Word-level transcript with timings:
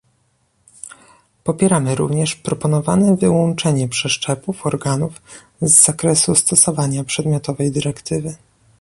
Popieramy 1.43 1.95
również 1.95 2.35
proponowane 2.35 3.15
wyłączenie 3.15 3.87
przeszczepów 3.89 4.65
organów 4.65 5.21
z 5.61 5.71
zakresu 5.85 6.35
stosowania 6.35 7.03
przedmiotowej 7.03 7.71
dyrektywy 7.71 8.35